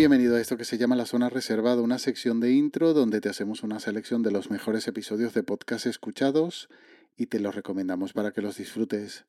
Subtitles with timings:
[0.00, 3.28] Bienvenido a esto que se llama La Zona Reservada, una sección de intro donde te
[3.28, 6.70] hacemos una selección de los mejores episodios de podcast escuchados
[7.18, 9.26] y te los recomendamos para que los disfrutes.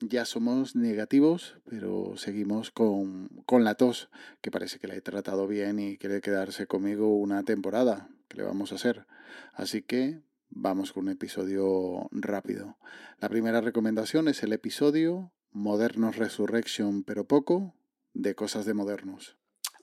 [0.00, 5.46] Ya somos negativos, pero seguimos con, con la tos, que parece que la he tratado
[5.46, 8.08] bien y quiere quedarse conmigo una temporada.
[8.26, 9.06] ¿Qué le vamos a hacer?
[9.52, 12.76] Así que vamos con un episodio rápido.
[13.20, 17.76] La primera recomendación es el episodio Modernos Resurrection, pero poco,
[18.14, 19.37] de cosas de modernos.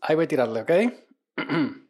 [0.07, 0.69] Ahí voy a tirarle, ¿ok?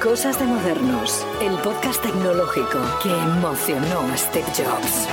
[0.00, 5.08] Cosas de Modernos, el podcast tecnológico que emocionó a Steve Jobs.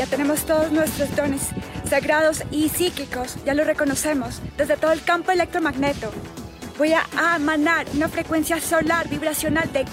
[0.00, 1.50] Ya tenemos todos nuestros dones
[1.84, 6.10] sagrados y psíquicos, ya lo reconocemos, desde todo el campo electromagneto.
[6.78, 7.04] Voy a
[7.36, 9.84] emanar una frecuencia solar vibracional de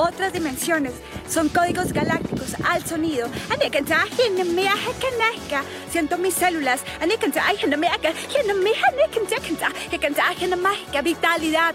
[0.00, 0.92] otras dimensiones.
[1.28, 3.28] Son códigos galácticos al sonido.
[5.90, 6.82] Siento mis células.
[11.02, 11.74] Vitalidad.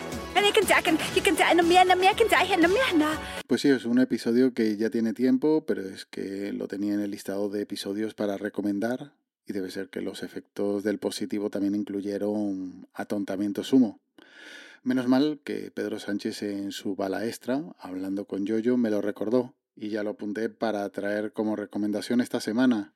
[3.48, 7.00] Pues sí, es un episodio que ya tiene tiempo, pero es que lo tenía en
[7.00, 9.14] el listado de episodios para recomendar
[9.46, 14.00] y debe ser que los efectos del positivo también incluyeron atontamiento sumo.
[14.86, 19.56] Menos mal que Pedro Sánchez en su bala extra, hablando con Yoyo, me lo recordó
[19.76, 22.94] y ya lo apunté para traer como recomendación esta semana.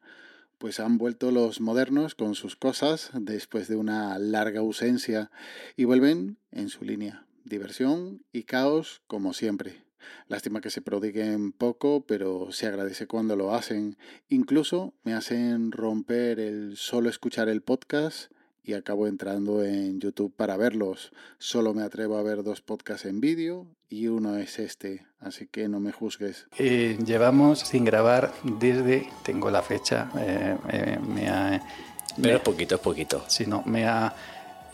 [0.59, 5.31] Pues han vuelto los modernos con sus cosas después de una larga ausencia
[5.75, 7.25] y vuelven en su línea.
[7.43, 9.83] Diversión y caos como siempre.
[10.27, 13.97] Lástima que se prodiguen poco, pero se agradece cuando lo hacen.
[14.27, 18.31] Incluso me hacen romper el solo escuchar el podcast
[18.63, 21.11] y acabo entrando en YouTube para verlos.
[21.37, 25.67] Solo me atrevo a ver dos podcasts en vídeo y uno es este, así que
[25.67, 26.47] no me juzgues.
[26.57, 31.61] Eh, llevamos sin grabar desde, tengo la fecha, eh, eh, me ha...
[32.21, 33.23] Pero es poquito, es poquito.
[33.27, 34.13] Sí, no, me ha...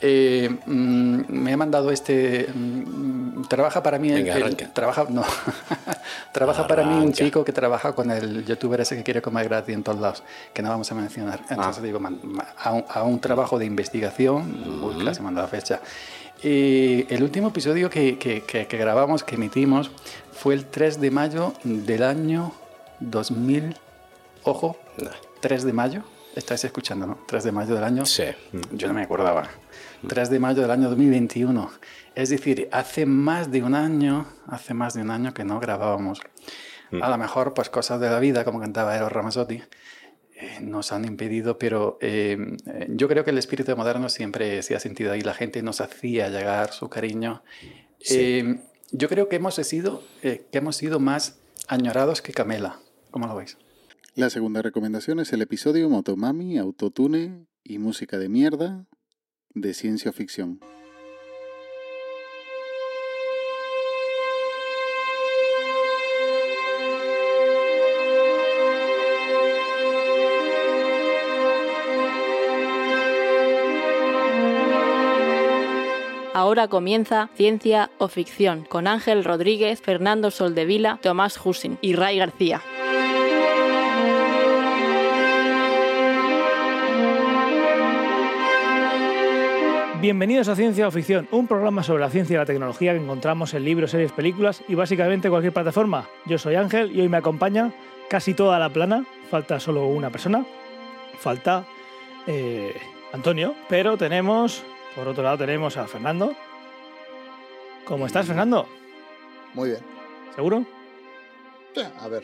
[0.02, 4.74] eh, mm, me ha mandado este mm, trabaja para mí el- Venga, el- arranca.
[4.74, 5.24] trabaja no
[6.36, 9.74] trabaja para mí un chico que trabaja con el youtuber ese que quiere comer gratis
[9.74, 10.24] en todos lados
[10.54, 11.40] que no vamos a mencionar.
[11.44, 11.56] Ah.
[11.56, 14.42] entonces digo man- ma- a un, a un trabajo de investigación
[14.84, 15.80] uy, casi manda la fecha
[16.44, 19.90] y el último episodio que, que- que- que grabamos que emitimos
[20.34, 22.52] fue el 3 de mayo del año
[23.00, 23.76] 2000
[24.44, 25.10] ojo No.
[25.40, 26.04] 3 de mayo
[26.36, 28.24] estáis escuchando no 3 de mayo del año Sí.
[28.72, 29.50] yo no me acordaba.
[30.08, 31.72] 3 de mayo del año 2021.
[32.16, 36.22] Es decir, hace más de un año, hace más de un año que no grabábamos.
[37.02, 39.62] A lo mejor, pues cosas de la vida, como cantaba Eros Ramazzotti,
[40.38, 42.38] eh, nos han impedido, pero eh,
[42.68, 45.22] eh, yo creo que el espíritu moderno siempre se ha sentido ahí.
[45.22, 47.44] La gente nos hacía llegar su cariño.
[48.10, 48.60] Eh,
[48.92, 52.80] Yo creo que hemos sido, eh, que hemos sido más añorados que Camela.
[53.12, 53.58] ¿Cómo lo veis?
[54.16, 58.86] La segunda recomendación es el episodio Motomami, Autotune y Música de Mierda
[59.50, 60.62] de Ciencia Ficción.
[76.34, 82.62] Ahora comienza Ciencia o Ficción con Ángel Rodríguez, Fernando Soldevila, Tomás Husin y Ray García.
[90.02, 93.54] Bienvenidos a Ciencia o Ficción, un programa sobre la ciencia y la tecnología que encontramos
[93.54, 96.08] en libros, series, películas y básicamente cualquier plataforma.
[96.26, 97.74] Yo soy Ángel y hoy me acompaña
[98.10, 100.46] casi toda la plana, falta solo una persona,
[101.18, 101.66] falta
[102.28, 102.74] eh,
[103.14, 104.64] Antonio, pero tenemos
[104.96, 106.34] por otro lado tenemos a Fernando.
[107.84, 108.66] ¿Cómo estás, Fernando?
[109.54, 109.82] Muy bien.
[110.34, 110.66] ¿Seguro?
[112.00, 112.24] a ver,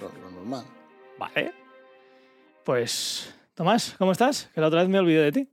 [0.00, 0.64] lo, normal.
[1.18, 1.52] Vale.
[2.62, 4.48] Pues, Tomás, ¿cómo estás?
[4.54, 5.48] Que la otra vez me olvidé de ti.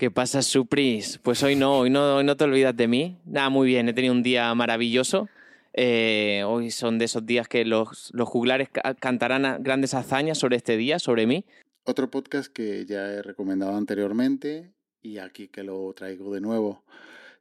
[0.00, 1.18] ¿Qué pasa, Supris?
[1.18, 3.18] Pues hoy no, hoy no, no te olvidas de mí.
[3.26, 5.28] Nada, muy bien, he tenido un día maravilloso.
[5.74, 10.98] Eh, hoy son de esos días que los juglares cantarán grandes hazañas sobre este día,
[10.98, 11.44] sobre mí.
[11.84, 14.70] Otro podcast que ya he recomendado anteriormente
[15.02, 16.82] y aquí que lo traigo de nuevo.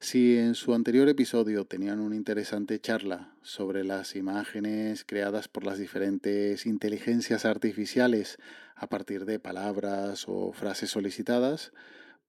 [0.01, 5.77] Si en su anterior episodio tenían una interesante charla sobre las imágenes creadas por las
[5.77, 8.37] diferentes inteligencias artificiales
[8.75, 11.71] a partir de palabras o frases solicitadas,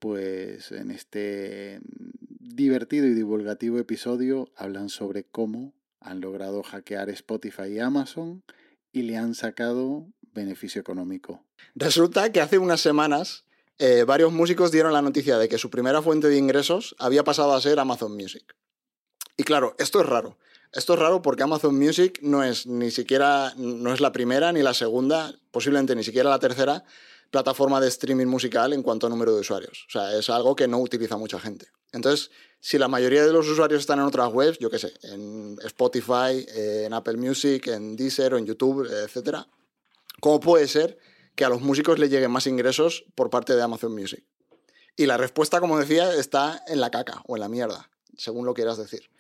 [0.01, 1.81] pues en este
[2.41, 8.43] divertido y divulgativo episodio hablan sobre cómo han logrado hackear Spotify y Amazon
[8.93, 11.45] y le han sacado beneficio económico.
[11.75, 13.45] Resulta que hace unas semanas
[13.79, 17.55] eh, varios músicos dieron la noticia de que su primera fuente de ingresos había pasado
[17.55, 18.57] a ser Amazon Music.
[19.37, 20.39] Y claro, esto es raro.
[20.73, 24.63] Esto es raro porque Amazon Music no es ni siquiera, no es la primera ni
[24.63, 26.85] la segunda, posiblemente ni siquiera la tercera
[27.31, 29.87] plataforma de streaming musical en cuanto a número de usuarios.
[29.89, 31.69] O sea, es algo que no utiliza mucha gente.
[31.93, 32.31] Entonces,
[32.61, 36.47] si la mayoría de los usuarios están en otras webs, yo qué sé, en Spotify,
[36.55, 39.39] en Apple Music, en Deezer o en YouTube, etc.,
[40.21, 40.99] ¿cómo puede ser
[41.35, 44.25] que a los músicos les lleguen más ingresos por parte de Amazon Music.
[44.97, 48.53] Y la respuesta, como decía, está en la caca o en la mierda, según lo
[48.53, 49.11] quieras decir.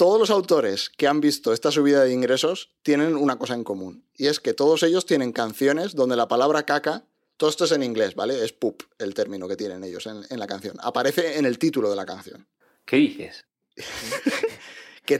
[0.00, 4.06] Todos los autores que han visto esta subida de ingresos tienen una cosa en común,
[4.16, 7.04] y es que todos ellos tienen canciones donde la palabra caca,
[7.36, 8.42] todo esto es en inglés, ¿vale?
[8.42, 10.78] Es poop el término que tienen ellos en, la canción.
[10.80, 12.46] Aparece en el título de la canción.
[12.86, 13.44] ¿Qué dices?
[15.04, 15.18] que,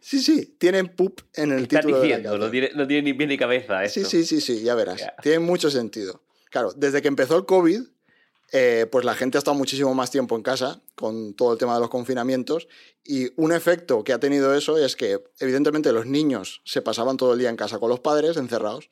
[0.00, 2.02] Sí, sí, tienen poop en el título.
[2.02, 2.36] Diciendo?
[2.36, 3.86] no, tiene, no tiene ni pie ni cabeza.
[3.86, 5.06] Sí, sí, sí, sí, ya verás.
[5.22, 6.20] Tiene mucho sentido.
[6.50, 7.82] Claro, desde que empezó el COVID,
[8.52, 11.74] eh, pues la gente ha estado muchísimo más tiempo en casa con todo el tema
[11.74, 12.66] de los confinamientos
[13.04, 17.34] y un efecto que ha tenido eso es que evidentemente los niños se pasaban todo
[17.34, 18.90] el día en casa con los padres encerrados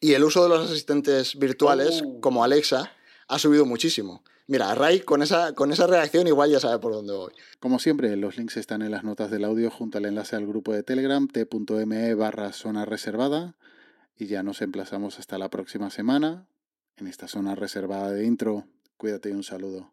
[0.00, 2.20] y el uso de los asistentes virtuales oh.
[2.20, 2.92] como Alexa
[3.28, 4.24] ha subido muchísimo.
[4.48, 7.32] Mira, Ray con esa, con esa reacción igual ya sabe por dónde voy.
[7.60, 10.72] Como siempre, los links están en las notas del audio junto al enlace al grupo
[10.72, 13.54] de Telegram t.me barra zona reservada.
[14.18, 16.46] Y ya nos emplazamos hasta la próxima semana
[16.96, 18.66] en esta zona reservada de intro.
[18.96, 19.92] Cuídate y un saludo.